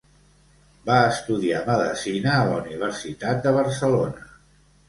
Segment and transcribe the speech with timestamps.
[0.89, 4.31] Va estudiar medecina a la Universitat de Barcelona.